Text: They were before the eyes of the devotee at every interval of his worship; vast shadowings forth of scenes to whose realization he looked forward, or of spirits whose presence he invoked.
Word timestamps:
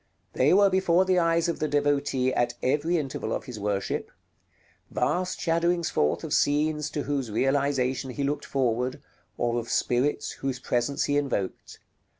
They 0.33 0.51
were 0.51 0.71
before 0.71 1.05
the 1.05 1.19
eyes 1.19 1.47
of 1.47 1.59
the 1.59 1.67
devotee 1.67 2.33
at 2.33 2.55
every 2.63 2.97
interval 2.97 3.31
of 3.31 3.43
his 3.43 3.59
worship; 3.59 4.09
vast 4.89 5.39
shadowings 5.39 5.91
forth 5.91 6.23
of 6.23 6.33
scenes 6.33 6.89
to 6.89 7.03
whose 7.03 7.29
realization 7.29 8.09
he 8.09 8.23
looked 8.23 8.45
forward, 8.45 8.99
or 9.37 9.59
of 9.59 9.69
spirits 9.69 10.31
whose 10.31 10.57
presence 10.59 11.03
he 11.03 11.17
invoked. 11.17 11.77